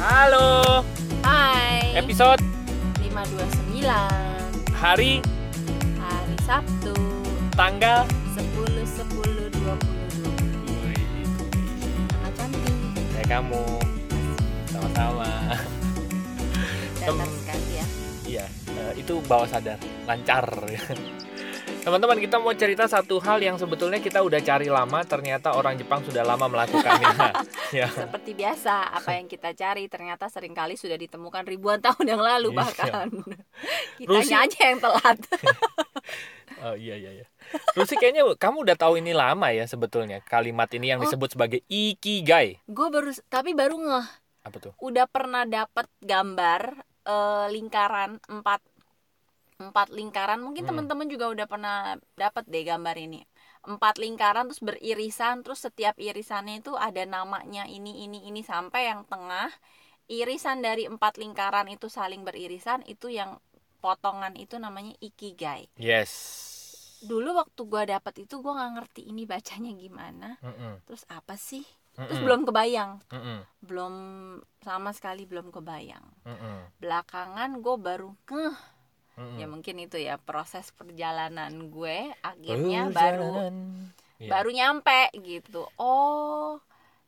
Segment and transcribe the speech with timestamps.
[0.00, 0.80] Halo,
[1.20, 1.92] Hai.
[1.92, 2.40] Episode?
[3.04, 3.84] 529
[4.72, 5.20] hari?
[6.00, 6.96] Hari Sabtu.
[7.52, 8.08] Tanggal?
[8.32, 9.60] 10 10 20
[12.16, 13.60] Sangat cantik kamu.
[14.72, 15.28] Sama-sama.
[16.96, 17.86] Datar sekali ya.
[18.24, 18.46] Iya,
[18.80, 19.76] eh, itu bawah sadar,
[20.08, 20.48] lancar.
[21.90, 26.06] Teman-teman, kita mau cerita satu hal yang sebetulnya kita udah cari lama, ternyata orang Jepang
[26.06, 27.34] sudah lama melakukannya.
[27.82, 27.90] ya.
[27.90, 32.54] Seperti biasa apa yang kita cari ternyata sering kali sudah ditemukan ribuan tahun yang lalu
[32.54, 32.58] Iya.
[32.62, 33.06] bahkan
[33.98, 35.18] Kitanya Rusi- aja yang telat
[36.62, 37.26] Oh iya iya iya.
[37.74, 41.10] Rusi kayaknya kamu udah tahu ini lama ya sebetulnya kalimat ini yang Oh.
[41.10, 42.62] disebut sebagai ikigai.
[42.66, 44.06] Gue baru tapi baru ngeh
[44.46, 44.72] Apa tuh?
[44.78, 48.62] udah pernah dapat gambar eh, lingkaran empat
[49.64, 50.40] empat lingkaran.
[50.46, 50.70] Mungkin Hmm.
[50.70, 51.76] teman-teman juga udah pernah
[52.22, 53.20] dapat deh gambar ini.
[53.72, 59.00] Empat lingkaran terus beririsan terus setiap irisannya itu ada namanya ini ini ini sampai yang
[59.12, 59.50] tengah.
[60.10, 63.30] Irisan dari empat lingkaran itu saling beririsan itu yang
[63.84, 65.64] potongan itu namanya ikigai.
[65.78, 66.12] Yes.
[67.00, 70.28] dulu waktu gua dapat itu gua nggak ngerti ini bacanya gimana.
[70.44, 71.64] Mm-mm, terus apa sih?
[72.06, 72.92] Terus mm-mm, belum kebayang.
[73.12, 73.94] Mm-mm, belum
[74.66, 76.04] sama sekali belum kebayang.
[76.26, 78.56] Mm-mm, belakangan gue baru ngeh
[79.20, 79.36] mm-mm.
[79.36, 83.54] ya mungkin itu ya proses perjalanan gue akhirnya baru Perjalanan.
[84.16, 84.30] Iya.
[84.30, 86.56] baru nyampe gitu oh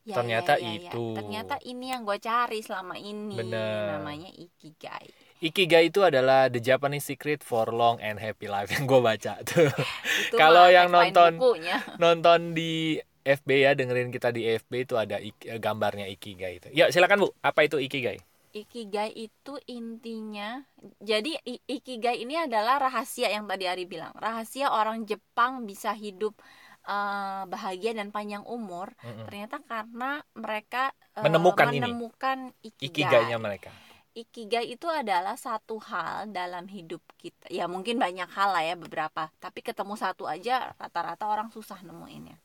[0.02, 0.76] ya, Ternyata ya, ya, ya.
[0.88, 1.04] itu.
[1.12, 3.96] ternyata ini yang gue cari selama ini Bener.
[3.96, 5.08] namanya ikigai
[5.42, 9.66] Ikigai itu adalah the Japanese secret for long and happy life yang gue baca tuh.
[10.38, 11.82] Kalau yang nonton- bukunya.
[11.98, 16.70] Nonton di FB ya, dengerin kita di FB itu ada ik- gambarnya Ikigai itu.
[16.70, 17.34] Ya, silakan Bu.
[17.38, 18.22] Apa itu Ikigai?
[18.52, 20.60] Ikigai itu intinya
[21.00, 21.40] jadi
[21.76, 26.36] ikigai ini adalah rahasia yang tadi Ari bilang rahasia orang Jepang bisa hidup
[26.84, 29.24] eh, bahagia dan panjang umur Mm-mm.
[29.28, 31.80] ternyata karena mereka eh, Menemukan ini.
[31.80, 32.88] menemukan ikigai.
[32.92, 33.70] Ikigainya mereka.
[34.12, 37.48] Ikigai itu adalah satu hal dalam hidup kita.
[37.48, 42.36] Ya mungkin banyak hal lah ya beberapa, tapi ketemu satu aja rata-rata orang susah nemuinnya.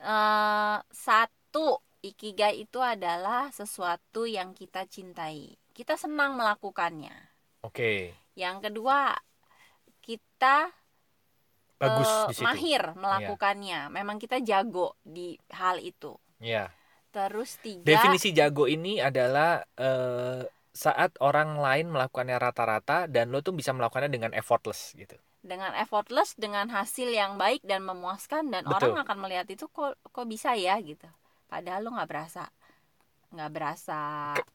[0.00, 5.56] Eh, satu ikigai itu adalah sesuatu yang kita cintai.
[5.72, 7.14] Kita senang melakukannya.
[7.64, 8.16] Oke.
[8.36, 9.14] Yang kedua,
[10.00, 10.72] kita
[11.80, 12.44] Bagus eh, di situ.
[12.44, 13.88] mahir melakukannya.
[13.92, 16.16] Memang kita jago di hal itu.
[16.40, 16.72] Ya.
[17.10, 23.52] Terus tiga Definisi jago ini adalah eh, saat orang lain melakukannya rata-rata dan lo tuh
[23.52, 25.18] bisa melakukannya dengan effortless gitu.
[25.40, 28.92] dengan effortless dengan hasil yang baik dan memuaskan dan Betul.
[28.92, 31.08] orang akan melihat itu kok kok bisa ya gitu
[31.50, 32.46] padahal lo nggak berasa
[33.30, 34.00] nggak berasa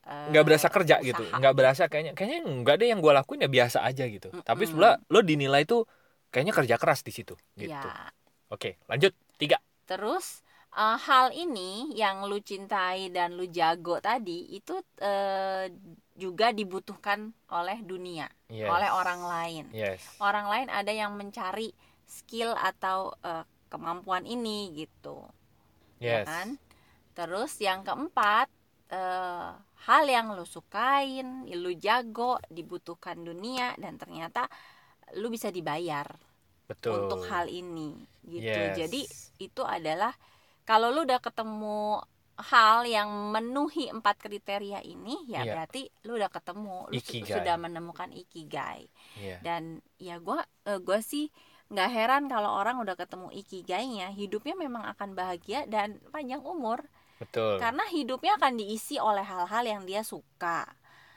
[0.04, 1.24] eh, nggak berasa kerja gitu.
[1.24, 1.40] usaha.
[1.40, 4.30] nggak berasa kayaknya kayaknya nggak deh yang gue lakuin ya biasa aja gitu.
[4.44, 4.72] Tapi Mm-mm.
[4.76, 5.88] sebelah lo dinilai tuh
[6.28, 7.72] kayaknya kerja keras di situ gitu.
[7.72, 8.12] Ya
[8.52, 9.16] oke lanjut.
[9.40, 9.64] Tiga.
[9.88, 10.44] Terus
[10.76, 15.72] eh, hal ini yang lu cintai dan lu jago tadi itu eh,
[16.16, 18.68] juga dibutuhkan oleh dunia yes.
[18.68, 19.66] oleh orang lain.
[19.72, 20.04] Yes.
[20.20, 21.72] Orang lain ada yang mencari
[22.04, 25.24] skill atau eh, kemampuan ini gitu.
[26.04, 26.28] Ya yes.
[26.28, 26.48] kan
[27.16, 28.52] terus yang keempat
[28.92, 29.50] eh,
[29.86, 34.46] hal yang lu sukain lu jago dibutuhkan dunia dan ternyata
[35.16, 36.06] lu bisa dibayar
[36.66, 37.94] betul untuk hal ini
[38.26, 38.76] gitu Yes.
[38.76, 39.02] jadi
[39.40, 40.12] itu adalah
[40.66, 42.02] kalau lu udah ketemu
[42.36, 45.54] hal yang memenuhi empat kriteria ini ya Iya.
[45.56, 47.32] berarti lu udah ketemu lu Ikigai.
[47.32, 49.38] sudah menemukan ikigai Iya.
[49.40, 49.62] dan
[49.96, 51.30] ya gua eh, gua sih
[51.66, 56.84] nggak heran kalau orang udah ketemu ikigainya hidupnya memang akan bahagia dan panjang umur
[57.22, 57.58] betul.
[57.58, 60.68] Karena hidupnya akan diisi oleh hal-hal yang dia suka.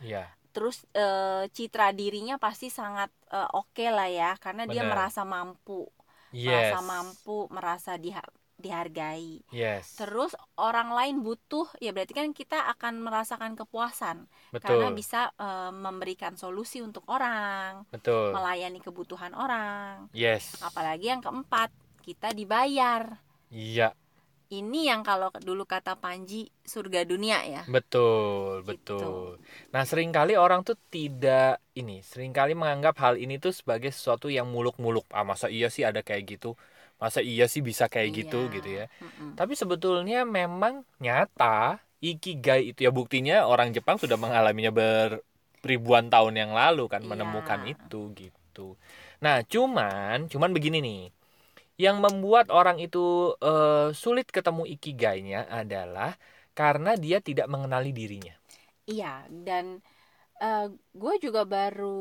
[0.03, 0.31] Iya.
[0.55, 4.93] Terus eh, citra dirinya pasti sangat eh, oke lah ya karena dia Benar.
[4.95, 5.87] merasa mampu.
[6.35, 6.75] Yes.
[6.75, 9.43] Merasa mampu merasa diha- dihargai.
[9.55, 9.95] Yes.
[9.95, 14.27] Terus orang lain butuh ya berarti kan kita akan merasakan kepuasan.
[14.51, 14.83] Betul.
[14.83, 18.35] Karena bisa eh, memberikan solusi untuk orang betul.
[18.35, 20.11] melayani kebutuhan orang.
[20.11, 20.59] Yes.
[20.63, 21.71] Apalagi yang keempat
[22.03, 23.21] kita dibayar.
[23.49, 23.95] Iya
[24.49, 28.97] ini yang kalau dulu kata Panji surga dunia ya betul Gitu.
[28.97, 29.37] betul
[29.75, 34.33] nah sering kali orang tuh tidak ini sering kali menganggap hal ini tuh sebagai sesuatu
[34.33, 36.57] yang muluk-muluk ah masa iya sih ada kayak gitu
[36.99, 38.55] masa iya sih bisa kayak gitu Iya.
[38.59, 39.31] gitu ya Mm-mm.
[39.39, 44.73] Tapi sebetulnya memang nyata ikigai itu ya buktinya orang Jepang sudah mengalaminya
[45.63, 47.11] beribuan tahun yang lalu kan Iya.
[47.11, 48.75] menemukan itu gitu.
[49.25, 51.01] Nah, cuman cuman begini nih.
[51.85, 56.13] Yang membuat orang itu eh, sulit ketemu ikigainya adalah
[56.59, 58.35] karena dia tidak mengenali dirinya.
[58.89, 59.67] Iya, dan
[61.01, 61.99] gue juga baru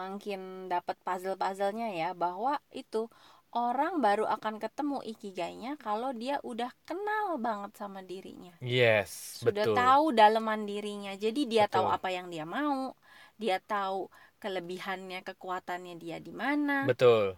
[0.00, 0.40] makin
[0.72, 3.08] dapat puzzle-puzzlenya ya bahwa itu
[3.54, 9.74] orang baru akan ketemu ikigainya kalau dia udah kenal banget sama dirinya Yes, sudah betul.
[9.78, 11.96] tahu daleman dirinya jadi dia tahu Betul.
[11.96, 12.94] apa yang dia mau
[13.42, 14.08] dia tahu
[14.42, 17.36] kelebihannya kekuatannya dia di mana Betul.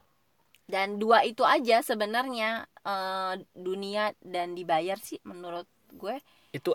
[0.66, 6.18] Dan dua itu aja sebenarnya eh, dunia dan dibayar sih menurut gue
[6.50, 6.74] Itu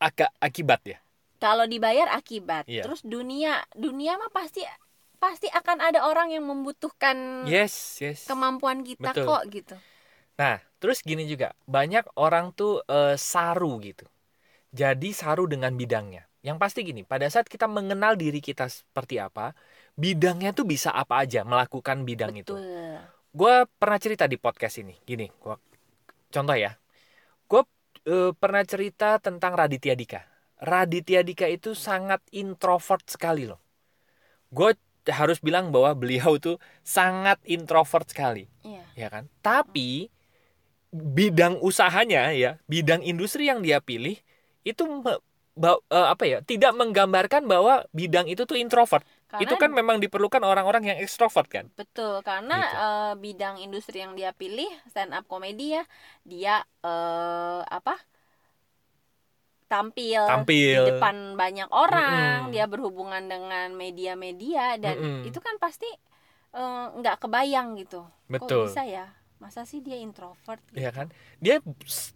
[0.00, 0.98] agak akibat ya.
[1.40, 2.84] kalau dibayar akibat Iya.
[2.84, 4.60] terus dunia dunia mah pasti
[5.20, 8.24] pasti akan ada orang yang membutuhkan Yes, yes.
[8.28, 9.26] kemampuan kita Betul.
[9.28, 9.76] kok gitu
[10.40, 14.08] Nah, terus gini juga, banyak orang tuh eh, saru gitu.
[14.72, 16.24] Jadi saru dengan bidangnya.
[16.40, 19.52] Yang pasti gini, pada saat kita mengenal diri kita seperti apa,
[20.00, 22.56] bidangnya tuh bisa apa aja melakukan bidang itu.
[23.30, 25.54] Gue pernah cerita di podcast ini, gini, gua
[26.34, 26.74] contoh ya,
[27.46, 27.62] gue
[28.10, 30.20] eh, pernah cerita tentang Raditya Dika.
[30.58, 33.62] Raditya Dika itu sangat introvert sekali loh.
[34.50, 34.74] Gue
[35.06, 38.50] harus bilang bahwa beliau tuh sangat introvert sekali.
[38.66, 38.82] Iya.
[38.98, 39.30] Ya kan?
[39.46, 40.10] Tapi
[40.90, 44.18] bidang usahanya ya bidang industri yang dia pilih
[44.66, 45.22] itu me-
[45.54, 49.96] ba- eh, apa ya tidak menggambarkan bahwa bidang itu tuh introvert karena itu kan memang
[50.04, 52.76] diperlukan orang-orang yang ekstrovert kan betul karena Gitu.
[52.84, 55.84] eh, bidang industri yang dia pilih stand up komedi ya
[56.26, 56.54] dia
[56.84, 57.94] eh, apa
[59.70, 60.82] tampil, Tampil.
[60.82, 62.52] di depan banyak orang Mm-mm.
[62.54, 65.30] dia berhubungan dengan media-media dan Mm-mm.
[65.30, 65.86] itu kan pasti
[66.54, 69.06] eh, nggak kebayang gitu betul kok bisa ya
[69.40, 70.84] masa sih dia introvert gitu?
[70.84, 71.08] ya kan?
[71.40, 71.64] Dia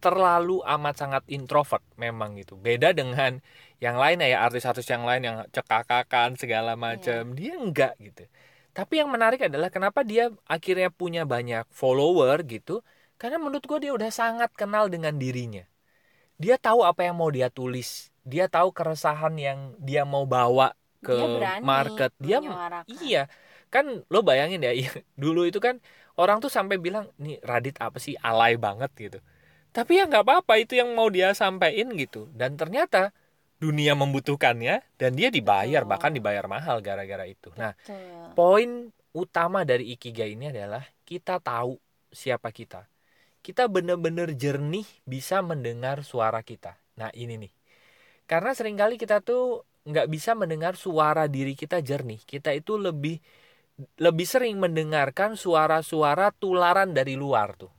[0.05, 2.55] terlalu amat sangat introvert memang gitu.
[2.61, 3.41] Beda dengan
[3.81, 8.29] yang lain ya artis-artis yang lain yang cekakakan segala macam dia enggak gitu.
[8.76, 12.82] Tapi yang menarik adalah kenapa dia akhirnya punya banyak follower gitu?
[13.17, 15.65] Karena menurut gue dia udah sangat kenal dengan dirinya.
[16.43, 18.11] Dia tahu apa yang mau dia tulis.
[18.27, 20.75] Dia tahu keresahan yang dia mau bawa
[21.05, 22.11] ke dia market.
[22.19, 22.91] Dia menyuarakan.
[22.91, 23.31] Iya,
[23.75, 25.82] kan lo bayangin ya, iya, dulu itu kan
[26.15, 29.19] orang tuh sampai bilang nih Radit apa sih alay banget gitu.
[29.75, 32.31] Tapi ya nggak apa-apa itu yang mau dia sampaikan gitu.
[32.31, 33.11] Dan ternyata
[33.59, 35.91] dunia membutuhkannya dan dia dibayar Betul.
[35.91, 37.50] bahkan dibayar mahal gara-gara itu.
[37.59, 38.38] Nah, Betul.
[38.38, 38.71] poin
[39.11, 41.75] utama dari ikigai ini adalah kita tahu
[42.15, 42.87] siapa kita.
[43.43, 46.79] Kita benar-benar jernih bisa mendengar suara kita.
[46.97, 47.53] Nah ini nih,
[48.31, 52.23] karena sering kali kita tuh nggak bisa mendengar suara diri kita jernih.
[52.25, 53.20] Kita itu lebih
[53.99, 57.73] lebih sering mendengarkan suara-suara tularan dari luar tuh.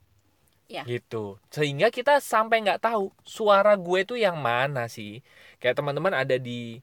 [0.70, 0.86] Ya.
[0.86, 1.42] Gitu.
[1.56, 5.24] Sehingga kita sampai nggak tahu suara gue tuh yang mana sih.
[5.60, 6.78] Kayak teman-teman ada di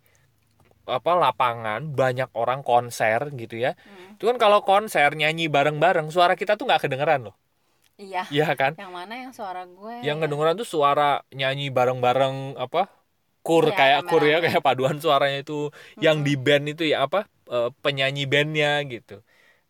[0.97, 3.70] apa lapangan banyak orang konser gitu ya.
[3.85, 7.35] Hmm, Itu kan kalau konser nyanyi bareng-bareng suara kita tuh nggak kedengeran loh.
[8.05, 8.73] iya Iya kan?
[8.81, 10.26] yang mana yang suara gue Yang ya?
[10.26, 12.91] kedengeran tuh suara nyanyi bareng-bareng apa?
[13.47, 16.26] Kur Iya, kayak kur ya kayak paduan suaranya itu yang Mm-mm.
[16.26, 17.26] di band itu ya apa?
[17.52, 19.20] Eh, penyanyi bandnya gitu.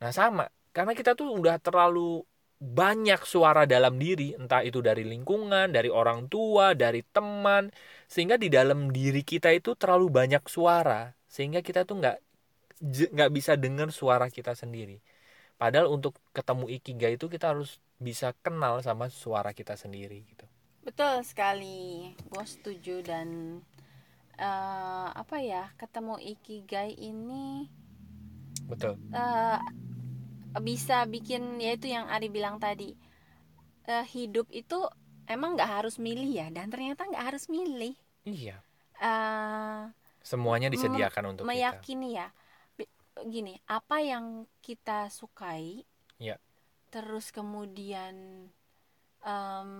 [0.01, 0.49] Nah, sama.
[0.73, 2.25] Karena kita tuh udah terlalu
[2.63, 7.75] banyak suara dalam diri, entah itu dari lingkungan, dari orang tua, dari teman,
[8.07, 12.17] sehingga di dalam diri kita itu terlalu banyak suara, sehingga kita tuh nggak
[13.15, 15.03] nggak bisa dengar suara kita sendiri.
[15.59, 20.47] Padahal untuk ketemu ikigai itu kita harus bisa kenal sama suara kita sendiri gitu.
[20.83, 23.59] Betul sekali, gue setuju dan
[24.39, 27.69] eh, apa ya ketemu ikigai ini
[28.67, 28.97] Betul.
[29.13, 29.59] eh,
[30.61, 32.93] bisa bikin yaitu yang Ari bilang tadi
[33.89, 34.85] eh, hidup itu
[35.27, 38.63] emang nggak harus milih ya dan ternyata nggak harus milih Iya.
[39.03, 39.81] Eh,
[40.23, 41.51] Semuanya disediakan untuk kita.
[41.51, 42.31] meyakini ya
[42.79, 42.93] Bi-
[43.27, 45.83] gini apa yang kita sukai
[46.23, 46.39] Ya.
[46.95, 48.47] terus kemudian
[49.23, 49.71] em,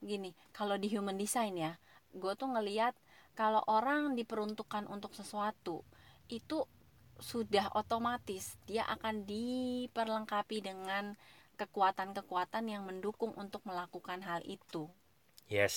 [0.00, 1.72] gini kalau di human design ya
[2.10, 2.94] gue tuh ngeliat
[3.42, 5.82] kalau orang diperuntukkan untuk sesuatu
[6.30, 6.62] itu
[7.18, 11.18] sudah otomatis dia akan diperlengkapi dengan
[11.58, 14.86] kekuatan-kekuatan yang mendukung untuk melakukan hal itu
[15.50, 15.76] Yes.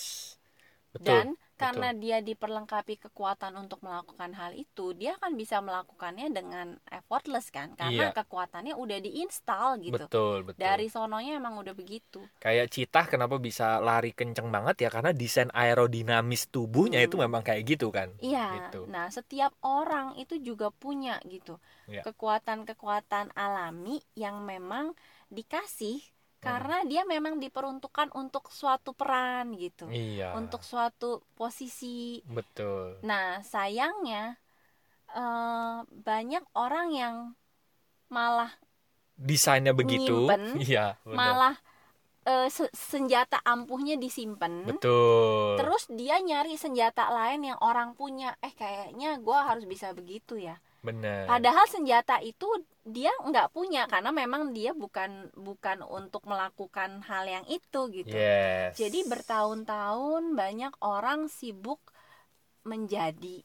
[0.94, 1.10] Betul.
[1.10, 7.48] dan karena dia diperlengkapi kekuatan untuk melakukan hal itu, dia akan bisa melakukannya dengan effortless
[7.50, 7.74] kan?
[7.74, 8.16] Karena Iya.
[8.16, 9.96] kekuatannya udah diinstal gitu.
[9.96, 10.60] betul, betul.
[10.60, 12.20] Dari sononya emang udah begitu.
[12.38, 17.26] kayak citah kenapa bisa lari kenceng banget ya karena desain aerodinamis tubuhnya itu Hmm.
[17.26, 18.14] memang kayak gitu kan.
[18.20, 18.70] Iya.
[18.70, 18.86] Gitu.
[18.86, 21.58] Nah, setiap orang itu juga punya gitu.
[21.88, 22.04] Iya.
[22.06, 24.94] Kekuatan-kekuatan alami yang memang
[25.30, 26.02] dikasih.
[26.46, 29.90] Karena dia memang diperuntukkan untuk suatu peran gitu.
[29.90, 30.38] Iya.
[30.38, 33.02] Untuk suatu posisi betul.
[33.02, 34.38] Nah, sayangnya
[35.10, 37.16] eh, banyak orang yang
[38.14, 38.54] malah
[39.16, 40.28] Desainnya begitu.
[40.28, 41.16] Nyimpen, Iya, benar.
[41.18, 41.56] malah
[42.50, 44.66] se- senjata ampuhnya disimpan.
[44.66, 45.56] Betul.
[45.62, 48.34] Terus dia nyari senjata lain yang orang punya.
[48.42, 50.58] Eh, kayaknya gua harus bisa begitu ya.
[50.86, 52.46] Benar Padahal senjata itu
[52.86, 58.14] dia nggak punya karena memang dia bukan bukan untuk melakukan hal yang itu gitu.
[58.14, 61.82] yes Jadi bertahun-tahun banyak orang sibuk
[62.64, 63.42] menjadi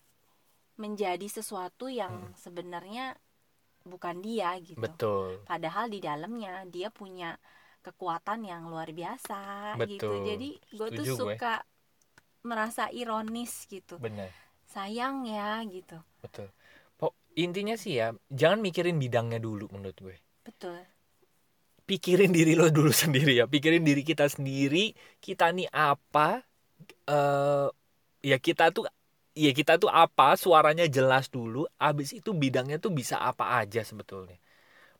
[0.81, 2.37] menjadi sesuatu yang Hmm.
[2.37, 3.17] sebenarnya
[3.85, 4.81] bukan dia gitu.
[4.81, 7.37] betul Padahal di dalamnya dia punya
[7.81, 10.05] kekuatan yang luar biasa gitu.
[10.05, 10.25] Betul.
[10.29, 11.17] Jadi gue tuh gue.
[11.17, 11.55] suka
[12.45, 13.97] merasa ironis gitu.
[14.01, 14.29] benar
[14.69, 15.97] Sayang ya gitu.
[16.21, 16.49] betul
[17.45, 18.09] intinya sih ya
[18.41, 20.85] jangan mikirin bidangnya dulu menurut gue Betul.
[21.89, 26.45] pikirin diri lo dulu sendiri ya pikirin diri kita sendiri kita nih apa
[27.11, 27.69] eh
[28.31, 28.85] ya kita tuh
[29.37, 34.37] ya kita tuh apa suaranya jelas dulu abis itu bidangnya tuh bisa apa aja sebetulnya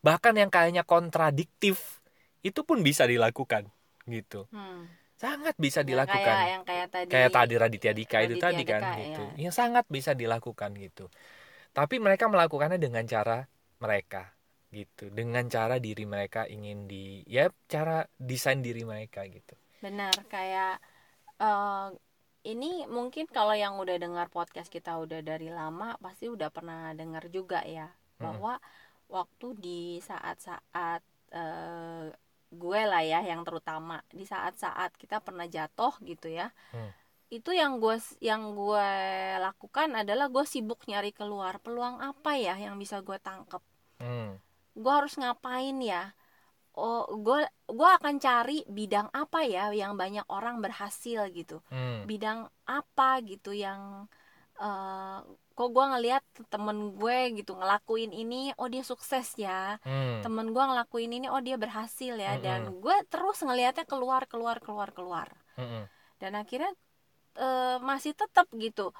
[0.07, 2.01] bahkan yang kayaknya kontradiktif
[2.49, 3.69] itu pun bisa dilakukan
[4.09, 4.89] gitu Hmm.
[5.21, 8.63] sangat bisa Yang dilakukan kayak yang kayak tadi kayak tadi Raditya Dika itu Raditya tadi
[8.65, 9.33] kan Dika, gitu ya.
[9.49, 11.05] yang sangat bisa dilakukan gitu
[11.77, 13.47] tapi mereka melakukannya dengan cara
[13.81, 14.31] mereka
[14.71, 20.79] gitu dengan cara diri mereka ingin di ya cara desain diri mereka gitu benar kayak
[21.43, 21.89] eh,
[22.47, 27.27] ini mungkin kalau yang udah dengar podcast kita udah dari lama pasti udah pernah dengar
[27.29, 28.23] juga ya Mm-mm.
[28.23, 28.55] bahwa
[29.11, 31.03] waktu di saat-saat
[31.35, 32.07] eh,
[32.51, 36.91] gue lah ya yang terutama di saat-saat kita pernah jatuh gitu ya Hmm.
[37.31, 38.91] Itu yang gue yang gue
[39.39, 43.63] lakukan adalah gue sibuk nyari keluar peluang apa ya yang bisa gue tangkep
[44.03, 44.31] hmm.
[44.75, 46.11] gue harus ngapain ya
[46.75, 52.03] oh gue gue akan cari bidang apa ya yang banyak orang berhasil gitu Hmm.
[52.07, 54.11] bidang apa gitu yang
[54.59, 55.19] eh,
[55.55, 60.19] kok gue ngelihat temen gue gitu ngelakuin ini oh dia sukses ya Hmm.
[60.27, 62.43] temen gue ngelakuin ini oh dia berhasil ya Mm-mm.
[62.43, 65.87] dan gue terus ngelihatnya keluar keluar keluar keluar Mm-mm.
[66.19, 66.75] dan akhirnya
[67.39, 68.93] eh, masih tetap gitu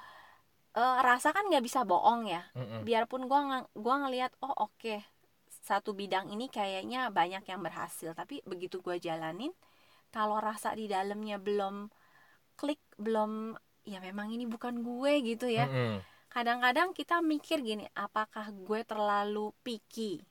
[0.71, 2.87] Eh, rasa kan nggak bisa bohong ya Mm-mm.
[2.87, 5.03] biarpun gua ng gua ngelihat oh oke
[5.51, 9.51] satu bidang ini kayaknya banyak yang berhasil tapi begitu gua jalanin
[10.15, 11.91] kalau rasa di dalamnya belum
[12.59, 15.99] klik belum ya memang ini bukan gue gitu ya Mm-mm.
[16.31, 20.23] kadang-kadang kita mikir gini apakah gue terlalu picky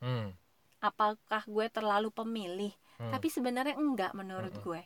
[0.00, 0.34] Hmm.
[0.82, 3.12] apakah gue terlalu pemilih Hmm.
[3.12, 4.64] tapi sebenarnya enggak menurut Mm-mm.
[4.66, 4.82] gue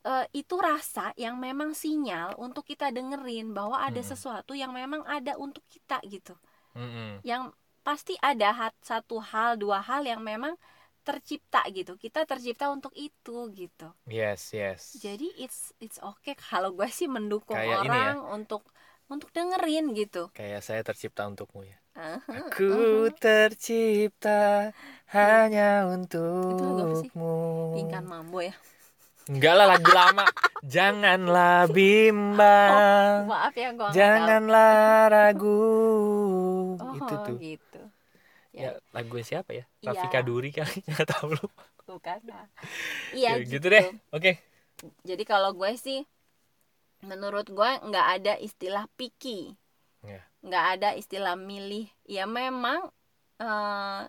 [0.00, 4.04] Eh, itu rasa yang memang sinyal untuk kita dengerin bahwa ada Mm-mm.
[4.04, 6.32] sesuatu yang memang ada untuk kita gitu.
[6.76, 7.20] Mm-mm.
[7.30, 7.42] yang
[7.86, 10.54] pasti ada hat- satu hal dua hal yang memang
[11.06, 11.92] tercipta gitu.
[12.00, 13.88] Kita tercipta untuk itu gitu.
[14.06, 14.98] Yes yes.
[15.04, 17.90] Jadi it's it's okay kalau gue sih mendukung Kayak ya.
[17.90, 18.62] orang untuk
[19.12, 20.22] untuk dengerin gitu.
[20.36, 21.76] Kayak saya tercipta untukmu ya.
[22.30, 24.70] Aku tercipta
[25.14, 25.90] hanya
[26.48, 27.10] lagu apa sih?
[27.12, 27.34] untukmu.
[27.74, 28.54] Tingkat mambo ya
[29.30, 30.24] Enggak lah lagu lama.
[30.60, 33.24] Janganlah bimbang.
[33.24, 34.74] maaf ya gue Janganlah
[35.08, 35.62] ragu.
[36.76, 37.36] oh, itu tuh.
[37.38, 37.80] gitu
[38.50, 39.64] Ya, ya, lagu siapa ya?
[39.78, 39.94] Iya.
[39.94, 41.46] Rafika Duri kali nggak tahu lu.
[41.86, 42.46] bukan lah.
[43.14, 43.84] iya Ya, gitu, gitu deh.
[44.10, 44.32] Oke.
[45.02, 46.02] jadi kalau gue sih
[47.00, 49.54] menurut gue nggak ada istilah picky
[50.00, 50.24] Ya.
[50.40, 52.88] nggak ada istilah milih ya memang
[53.36, 54.02] eh,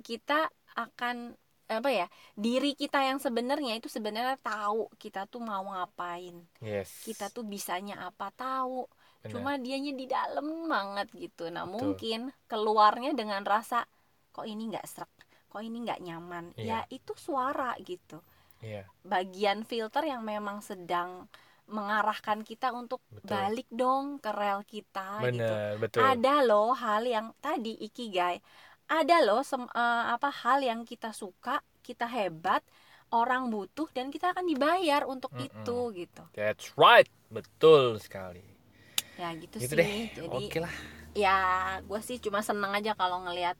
[0.00, 1.36] kita akan
[1.70, 7.06] apa ya diri kita yang sebenarnya itu sebenarnya tahu kita tuh mau ngapain Yes.
[7.06, 8.90] kita tuh bisanya apa tahu
[9.22, 9.30] Benar.
[9.30, 11.72] cuma dianya di dalam banget gitu nah Betul.
[11.94, 13.86] mungkin keluarnya dengan rasa
[14.34, 15.12] kok ini nggak serak
[15.46, 16.90] kok ini nggak nyaman ya Iya.
[16.90, 18.18] itu suara gitu
[18.60, 18.84] Iya.
[19.06, 21.30] bagian filter yang memang sedang
[21.70, 23.30] mengarahkan kita untuk Betul.
[23.30, 26.02] balik dong ke rel kita gitu Benar, betul.
[26.02, 28.42] ada loh hal yang tadi ikigai
[28.98, 31.54] ada loh sem- eh, apa hal yang kita suka
[31.86, 32.62] kita hebat
[33.20, 35.46] orang butuh dan kita akan dibayar untuk Mm-mm.
[35.46, 37.08] itu gitu That's right.
[37.30, 38.42] Betul sekali.
[39.20, 39.90] ya gitu, Gitu sih deh.
[40.16, 40.74] jadi Oke lah.
[41.14, 41.30] ya
[41.88, 43.56] gue sih cuma seneng aja kalau ngelihat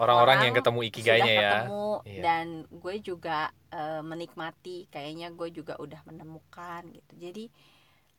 [0.00, 1.54] Orang-orang orang yang ketemu ikigainya ya.
[1.54, 2.24] ketemu Iya.
[2.24, 2.46] dan
[2.82, 7.44] gue juga eh, menikmati kayaknya gue juga udah menemukan gitu jadi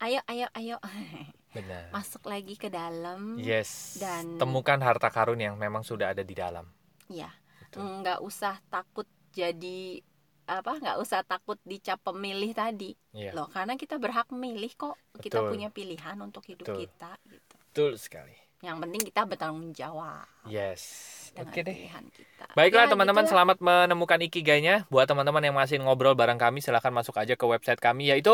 [0.01, 0.77] ayo ayo ayo
[1.55, 1.91] Benar.
[1.91, 3.99] masuk lagi ke dalam Yes.
[3.99, 6.63] Dan- temukan harta karun yang memang sudah ada di dalam.
[7.07, 7.27] ya
[7.61, 8.01] Betul.
[8.01, 9.99] nggak usah takut jadi
[10.43, 13.31] apa nggak usah takut dicap pemilih tadi Iya.
[13.31, 15.49] loh karena kita berhak memilih kok kita Betul.
[15.49, 16.79] punya pilihan untuk hidup Betul.
[16.81, 18.35] kita gitu Betul sekali.
[18.61, 20.81] Yang penting kita bertanggung jawab Yes.
[21.37, 21.87] Oke deh.
[22.11, 23.45] kita Baiklah Ya, teman-teman gitu lah.
[23.45, 24.83] selamat menemukan ikigainya.
[24.91, 28.33] Buat teman-teman yang masih ngobrol bareng kami silahkan masuk aja ke website kami yaitu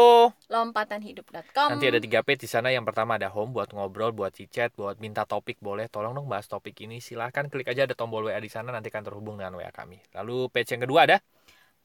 [0.49, 2.73] lompatanhidup.com nanti ada tiga page di sana.
[2.73, 5.85] Yang pertama ada home buat ngobrol, buat chat, buat minta topik boleh.
[5.91, 6.97] Tolong dong bahas topik ini.
[6.97, 10.01] Silahkan klik aja ada tombol WA di sana nanti akan terhubung dengan WA kami.
[10.17, 11.17] Lalu page yang kedua ada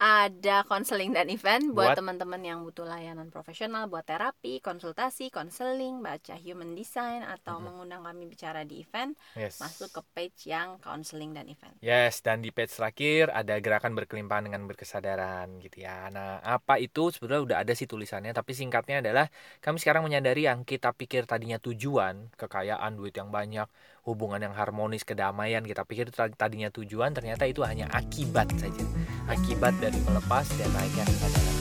[0.02, 6.02] ada konseling dan event buat Buat- teman-teman yang butuh layanan profesional buat terapi, konsultasi, konseling,
[6.02, 7.64] baca human design atau Mhm.
[7.70, 9.62] mengundang kami bicara di event, Yes.
[9.62, 11.78] masuk ke page yang konseling dan event.
[11.78, 16.10] Yes, dan di page terakhir ada gerakan berkelimpahan dengan berkesadaran gitu ya.
[16.10, 19.30] Nah, apa itu sebenarnya udah ada sih tulisannya, tapi singkatnya adalah
[19.62, 23.70] kami sekarang menyadari yang kita pikir tadinya tujuan, kekayaan, duit yang banyak,
[24.02, 28.82] hubungan yang harmonis, kedamaian, kita pikir itu tadinya tujuan, ternyata itu hanya akibat saja.
[29.30, 31.56] Akibat dari melepas dan naiknya kesadaran.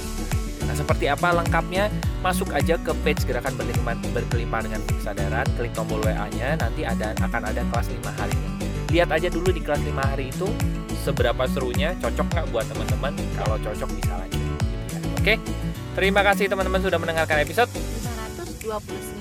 [0.66, 1.92] Nah, seperti apa lengkapnya?
[2.26, 7.42] Masuk aja ke page gerakan berkelimpahan, berkelimpahan dengan kesadaran, klik tombol WA-nya, nanti ada akan
[7.50, 8.50] ada kelas 5 harinya.
[8.90, 10.48] Lihat aja dulu di kelas 5 hari itu
[11.02, 13.14] seberapa serunya, cocok nggak buat teman-teman?
[13.38, 14.40] Kalau cocok bisa lanjut.
[14.40, 14.56] gitu
[14.96, 15.18] ya.
[15.20, 15.34] Oke,
[15.94, 17.70] terima kasih teman-teman sudah mendengarkan episode.
[17.70, 19.21] 529.